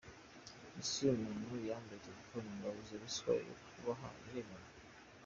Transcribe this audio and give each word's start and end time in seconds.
Ese 0.81 1.01
uyu 1.03 1.23
muntu 1.23 1.43
bambuye 1.61 2.03
telefone 2.07 2.47
ngo 2.55 2.65
abuze 2.71 2.93
ruswa 3.01 3.31
yo 3.47 3.55
kubaha, 3.73 4.07
biremewe?”. 4.21 4.69